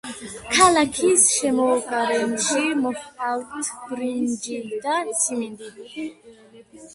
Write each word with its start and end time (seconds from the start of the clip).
ქალაქის 0.53 1.25
შემოგარენში 1.33 2.63
მოჰყავთ 2.79 3.69
ბრინჯი 3.91 4.57
და 4.87 4.97
სიმინდი. 5.21 5.71